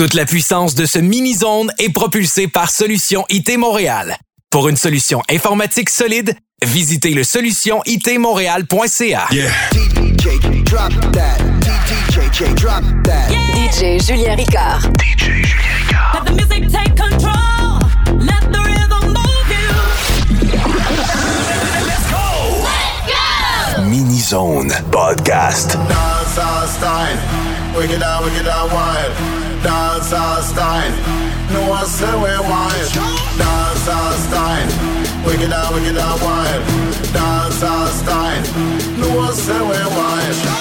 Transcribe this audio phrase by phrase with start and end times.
[0.00, 4.16] Toute la puissance de ce mini-zone est propulsée par Solution IT Montréal.
[4.48, 6.34] Pour une solution informatique solide,
[6.64, 9.26] visitez le solutionitmontréal.ca.
[9.30, 9.50] Yeah.
[9.74, 10.28] DJ,
[13.52, 14.80] DJ Julien Ricard.
[14.96, 16.14] DJ Julien Ricard.
[16.14, 17.80] Let the music take control.
[18.20, 19.68] Let the rhythm move you.
[21.84, 22.64] Let's go.
[22.64, 23.82] Let's go.
[23.82, 25.74] Mini Zone Podcast.
[25.74, 27.18] Dance our style.
[27.76, 29.39] Wicked out, wicked out, wild.
[29.62, 30.92] Dance our style.
[31.52, 32.92] No one say we wild.
[33.38, 34.70] Dance our style.
[35.26, 36.64] Wicked out, wicked out wild.
[37.12, 38.42] Dance our style.
[38.98, 40.59] No one say we wild.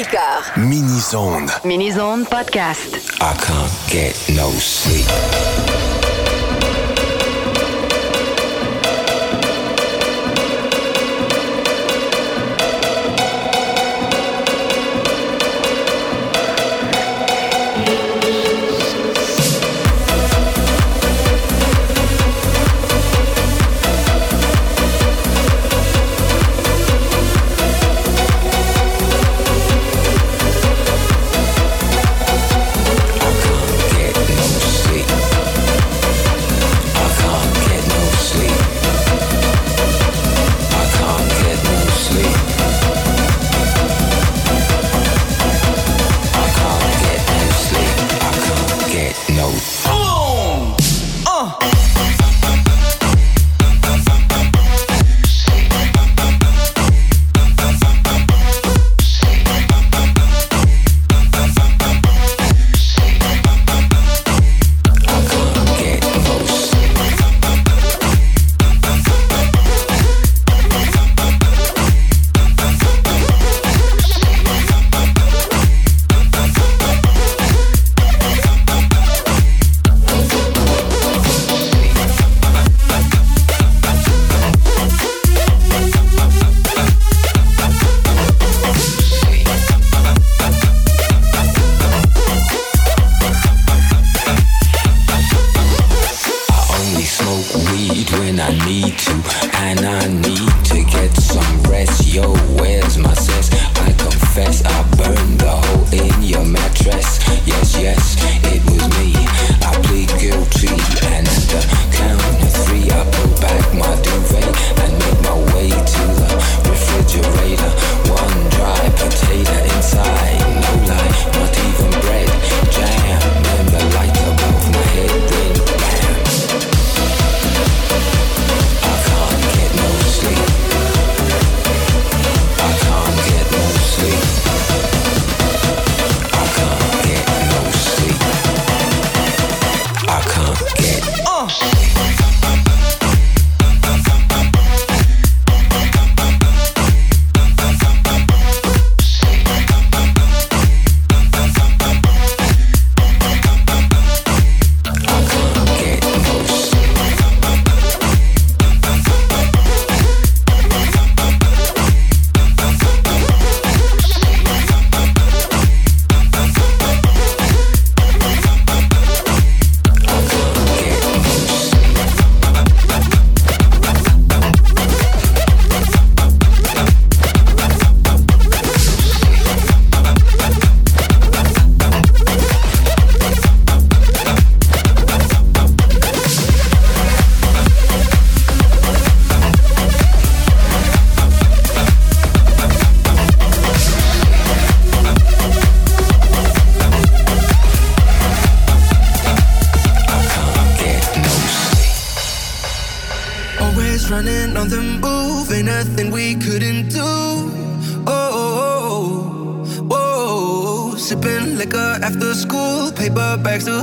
[0.00, 0.56] Ricard.
[0.56, 1.46] Mini-zone.
[1.62, 3.18] Mini-zone podcast.
[3.20, 5.89] I can't get no sleep.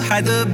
[0.09, 0.46] 海的。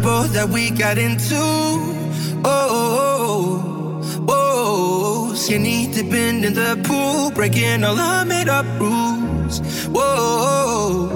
[0.00, 1.34] trouble that we got into.
[1.36, 5.34] Oh, oh, oh, oh, oh.
[5.34, 9.60] skinny dipping in the pool, breaking all our made up rules.
[9.88, 11.08] Whoa,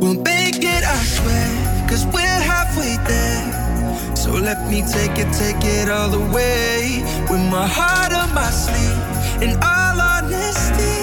[0.00, 4.16] we'll make it, I swear, cause we're halfway there.
[4.16, 7.02] So let me take it, take it all the way.
[7.30, 11.00] With my heart on my sleeve, in all honesty,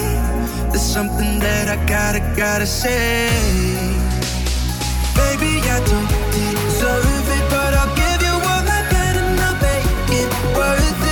[0.70, 3.28] there's something that I gotta, gotta say.
[5.16, 6.18] Baby, I don't
[10.68, 11.07] started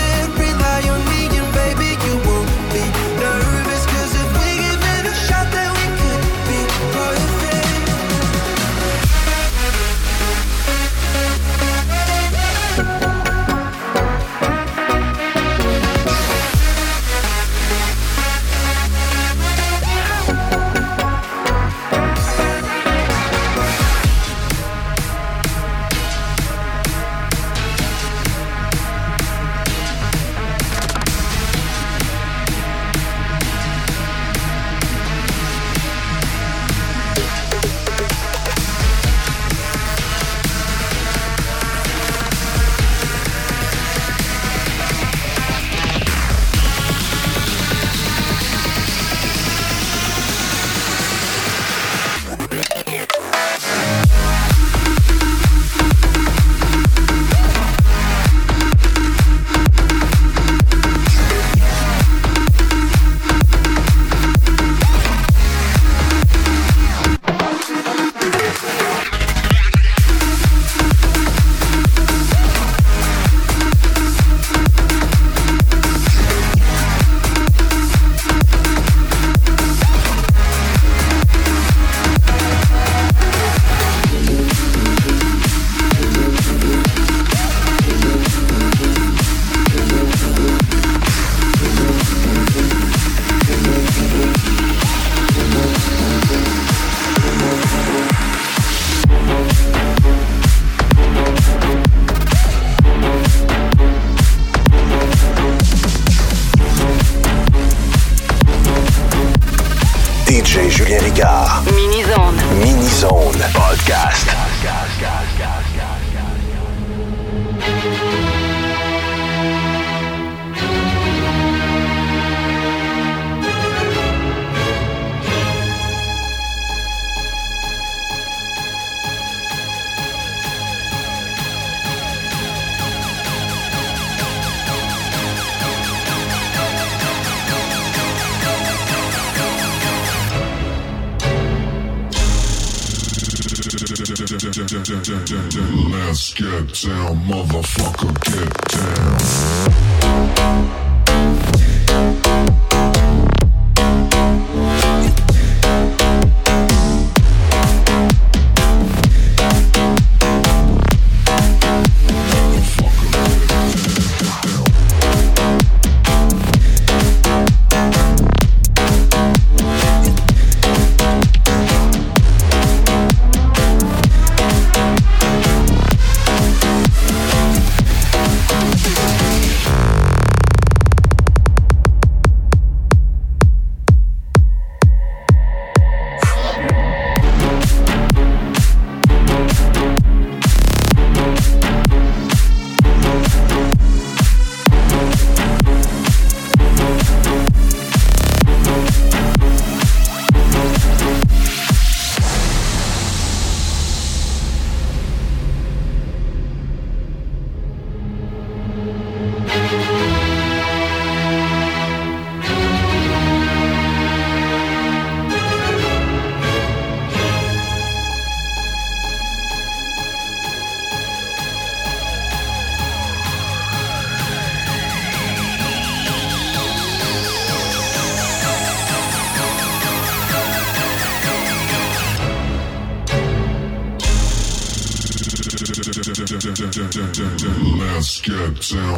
[146.72, 147.05] Jump.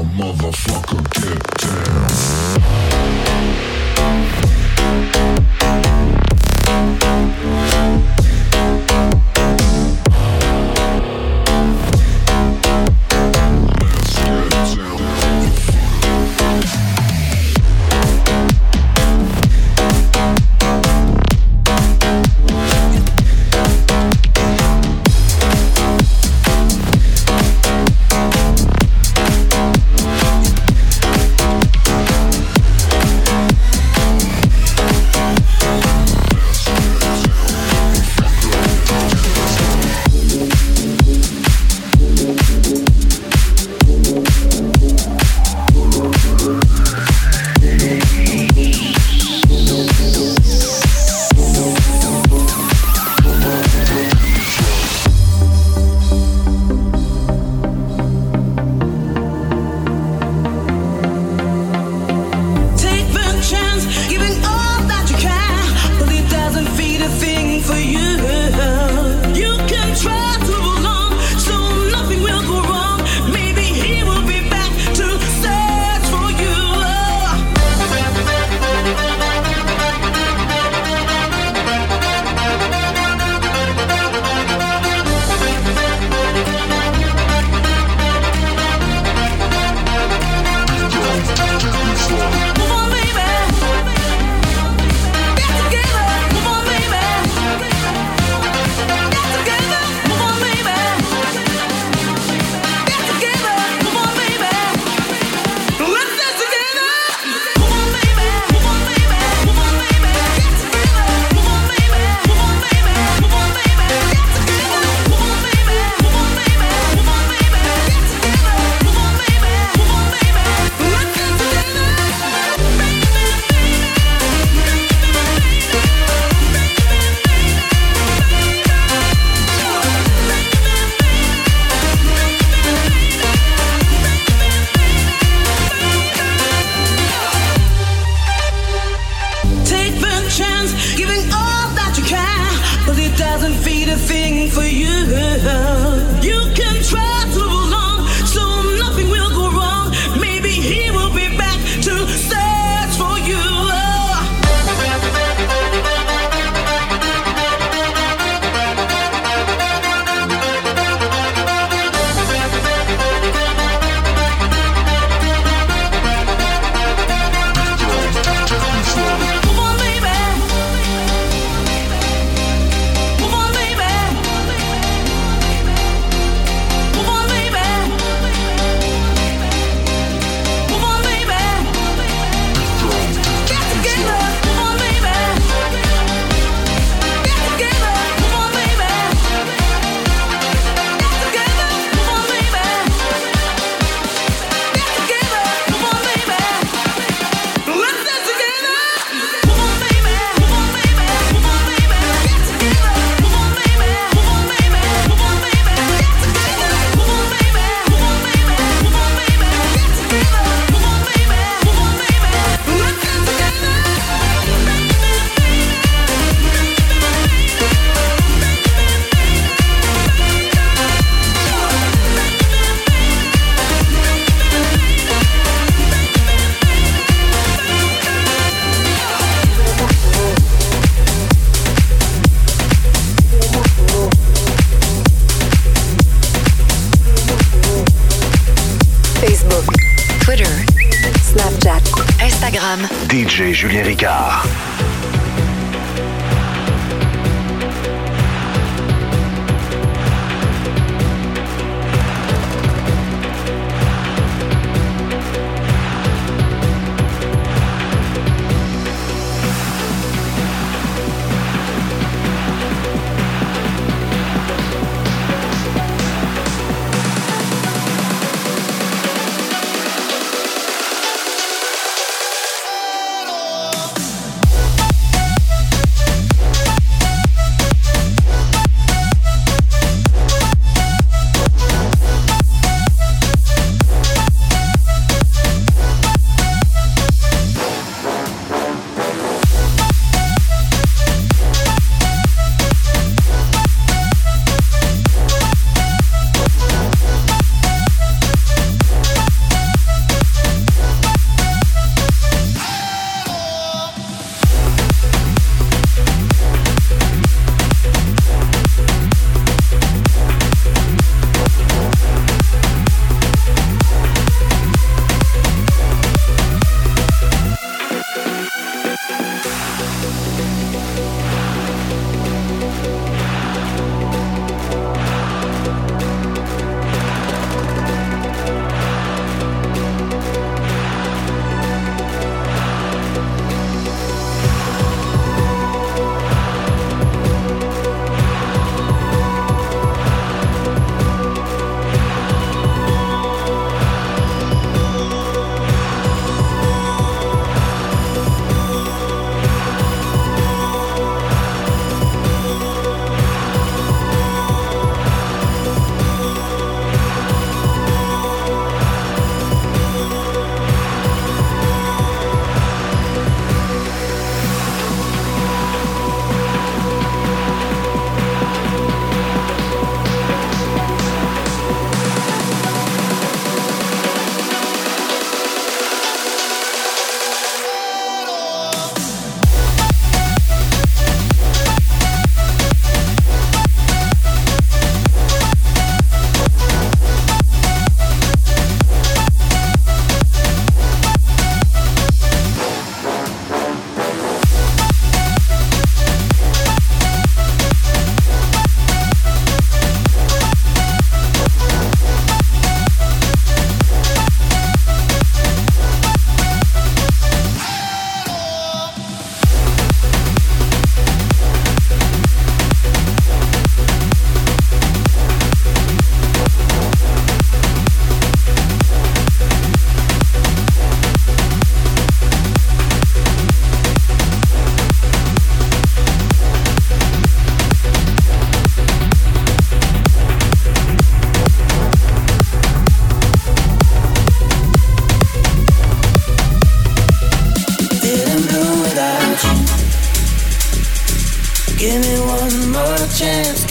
[0.05, 2.09] Motherfucker, get down.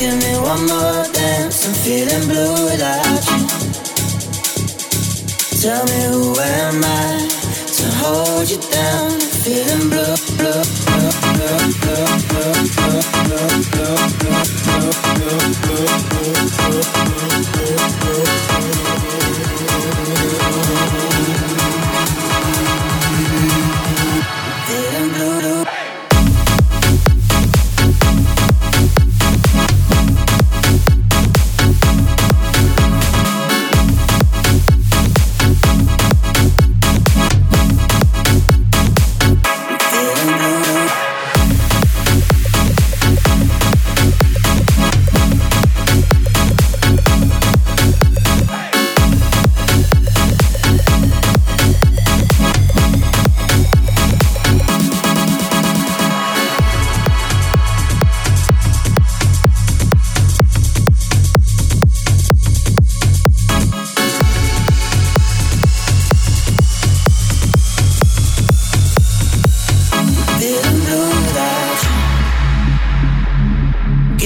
[0.08, 1.68] Give me one more dance.
[1.68, 3.42] I'm feeling blue without you.
[5.62, 7.28] Tell me who am I
[7.78, 9.12] to hold you down?
[9.44, 14.08] Feeling blue, blue, blue, blue, blue, blue, blue, blue, blue,
[18.08, 18.47] Feeling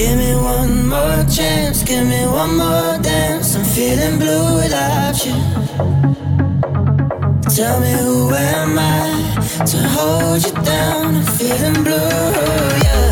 [0.02, 3.54] Give me one more chance, give me one more dance.
[3.54, 5.34] I'm feeling blue without you.
[7.54, 11.14] Tell me who am I to hold you down?
[11.18, 12.08] I'm feeling blue,
[12.84, 13.11] yeah.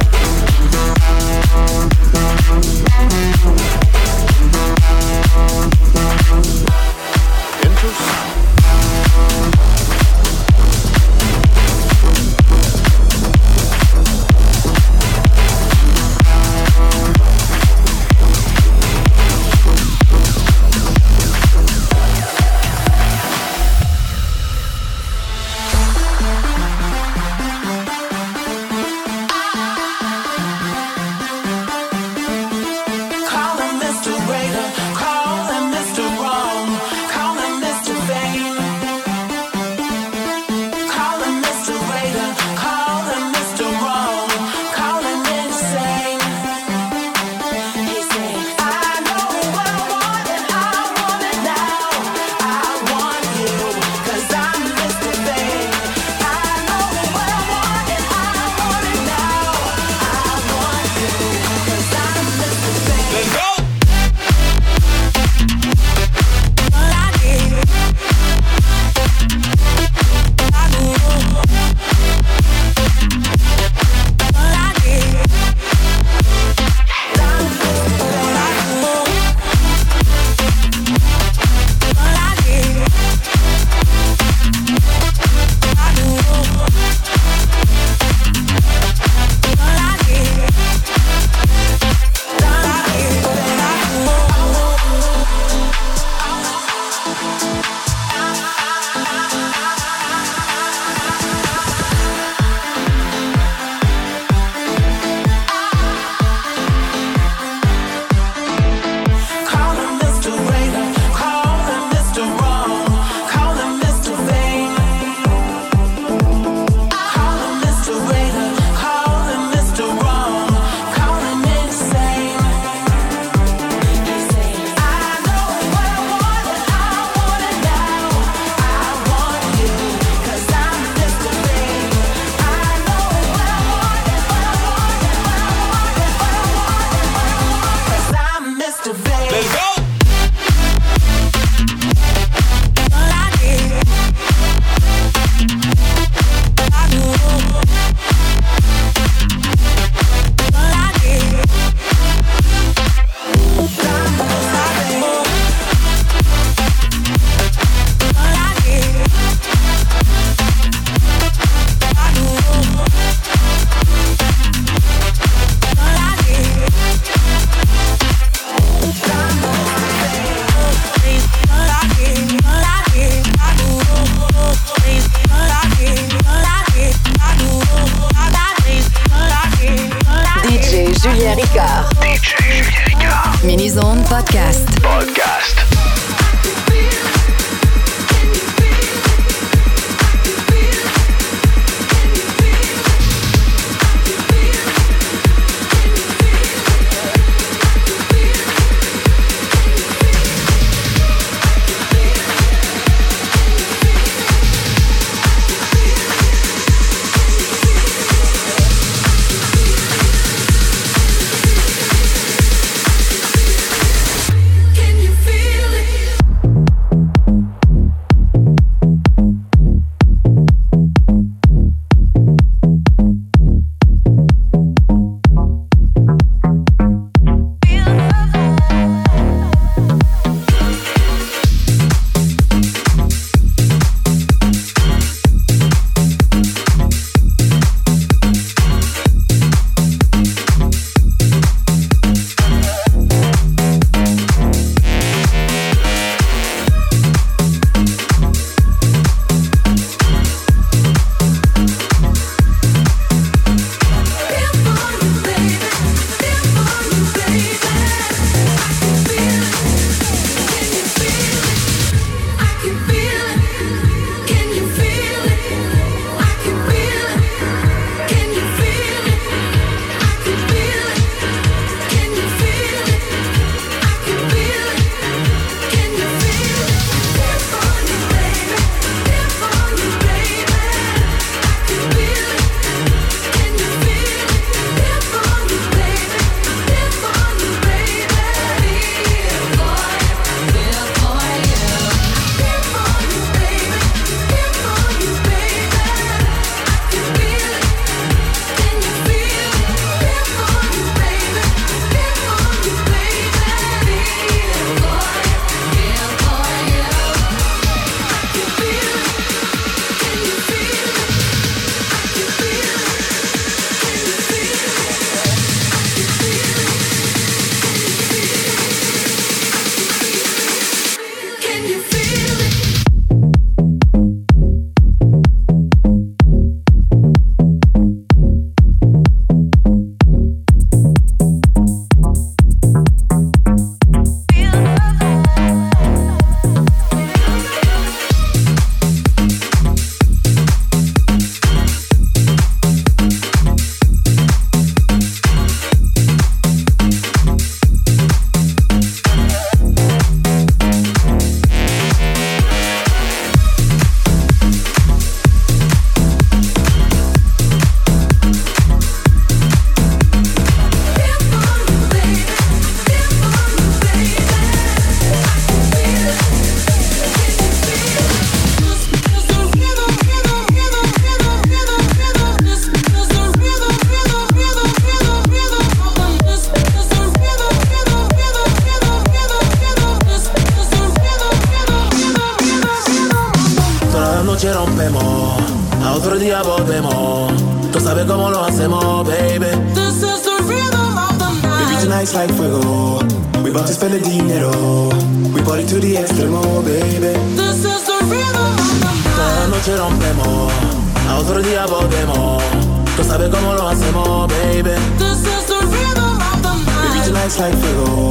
[407.31, 408.09] dance like Figaro.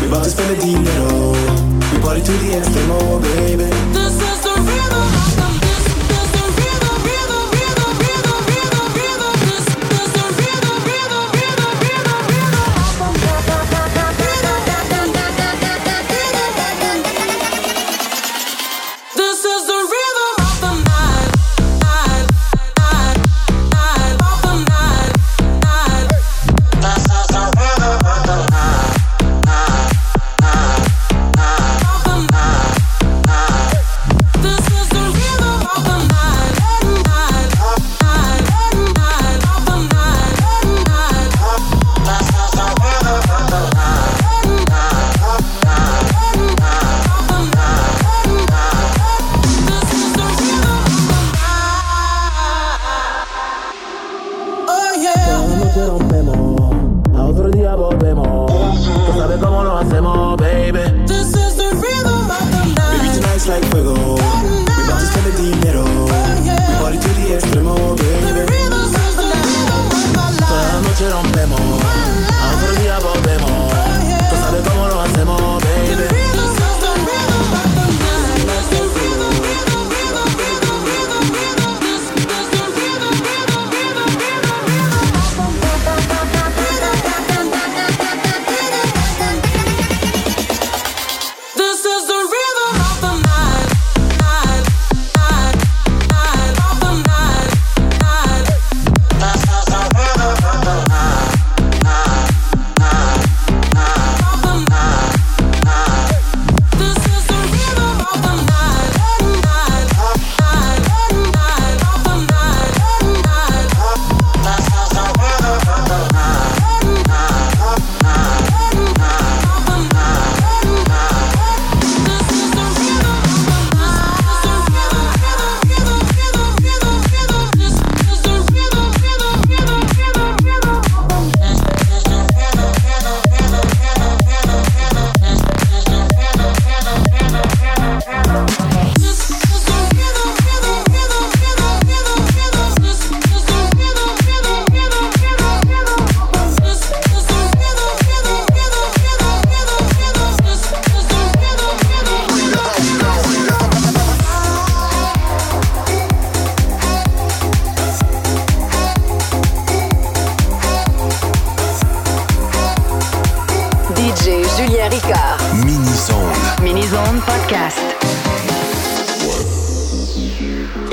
[0.00, 1.32] We about to spend a dinero.
[1.92, 3.64] We party to the extremo, oh, baby.
[3.92, 5.23] This is the rhythm.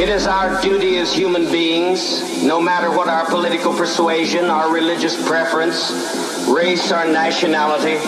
[0.01, 5.15] It is our duty as human beings, no matter what our political persuasion, our religious
[5.27, 5.91] preference,
[6.49, 7.99] race, or nationality,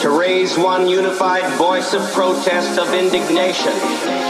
[0.00, 4.27] to raise one unified voice of protest, of indignation.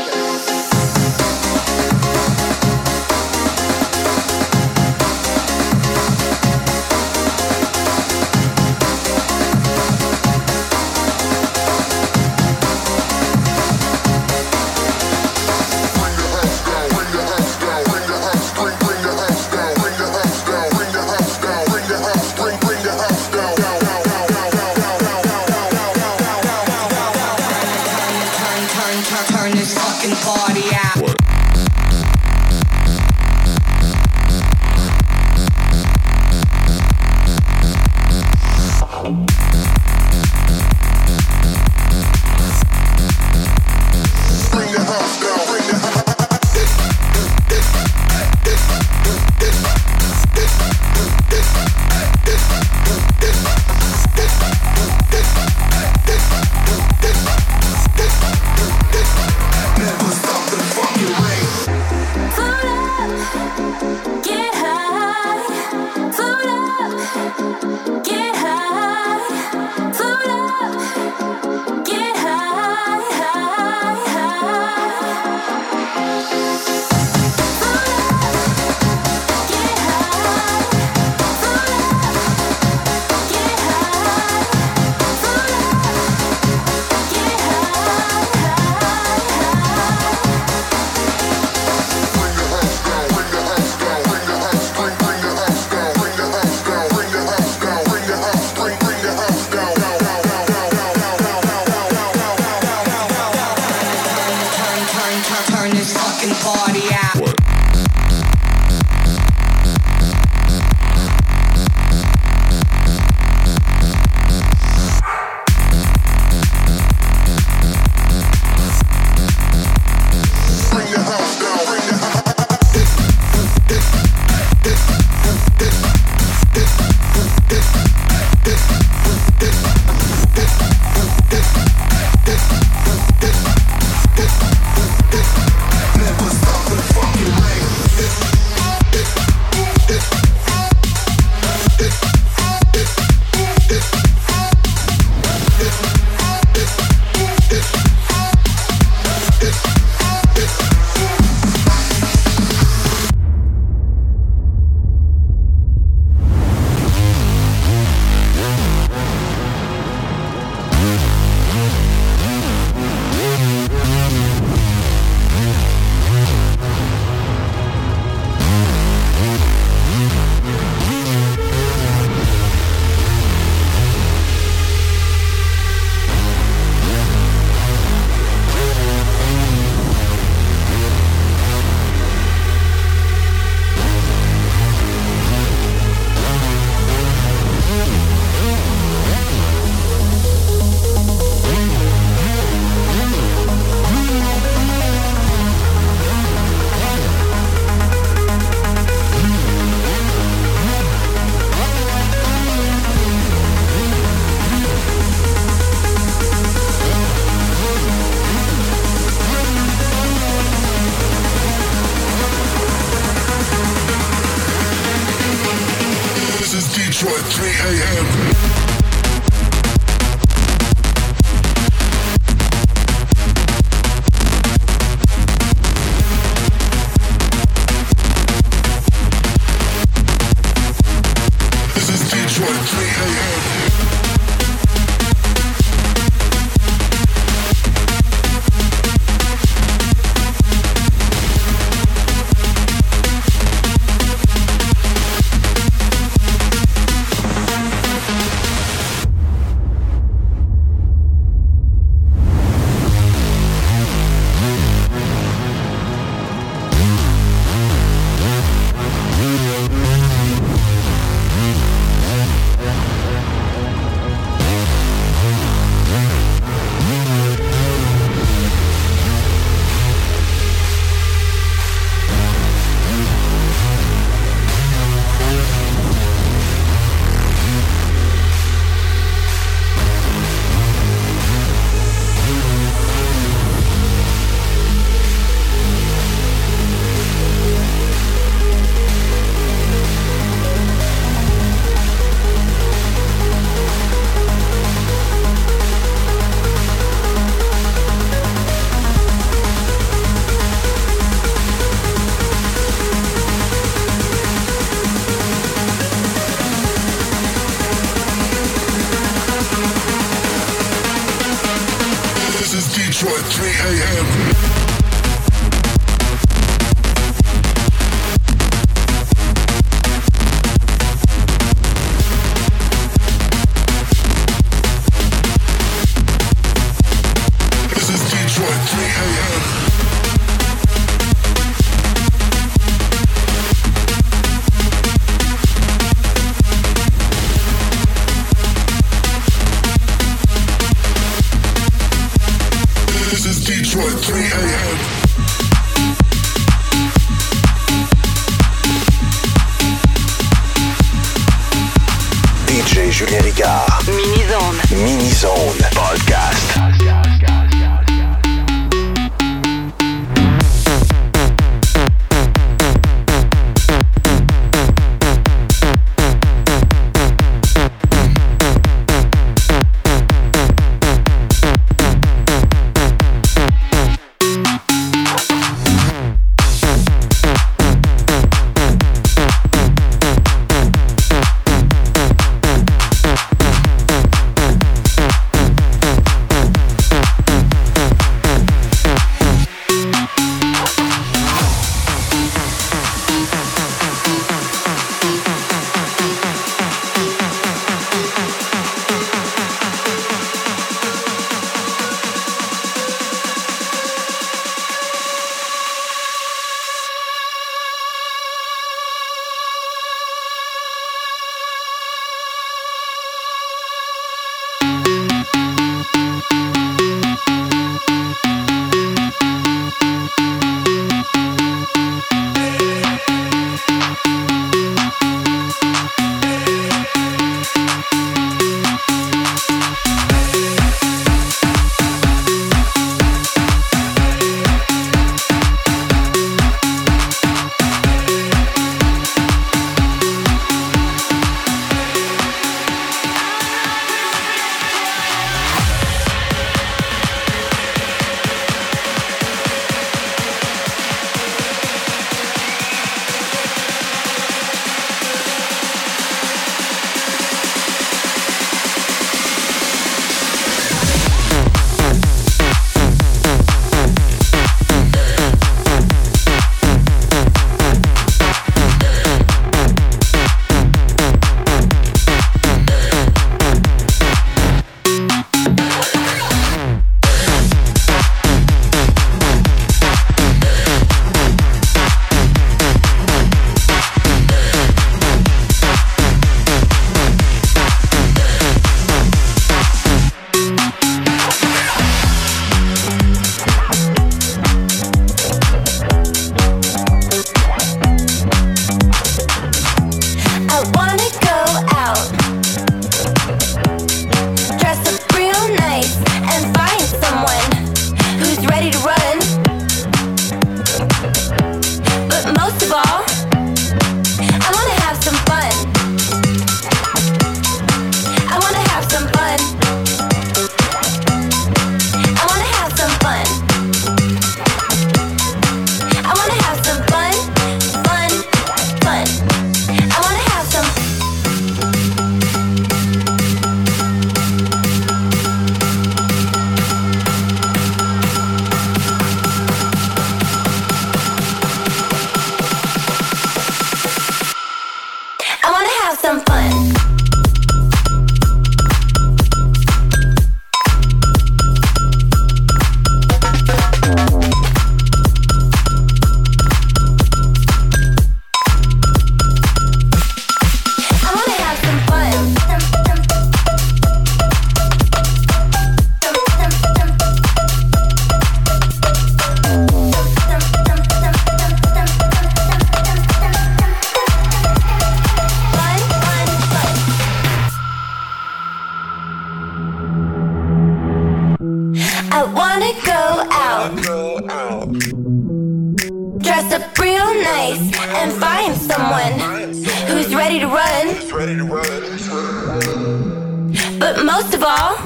[593.79, 594.79] But most of all,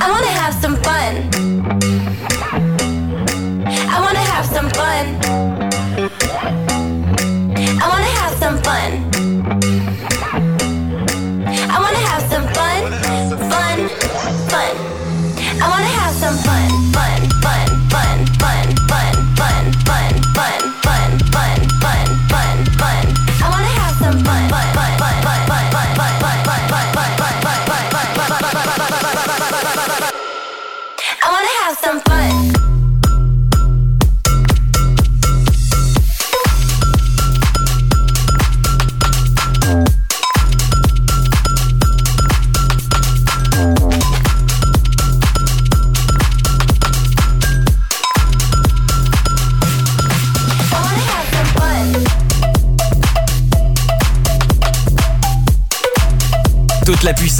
[0.00, 1.28] I wanna have some fun.
[3.90, 5.21] I wanna have some fun.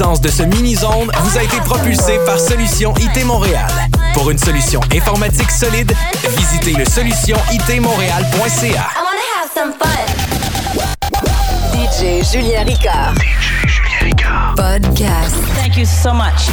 [0.03, 3.69] Puissance de ce mini-zone vous a été propulsée par Solution IT Montréal.
[4.13, 5.93] Pour une solution informatique solide,
[6.35, 8.67] visitez le solutionitmontréal.ca.
[8.67, 9.87] I wanna have some fun.
[11.71, 13.15] DJ Julien Ricard.
[13.15, 14.55] DJ Julien Ricard.
[14.57, 15.37] Podcast.
[15.55, 16.49] Thank you so much.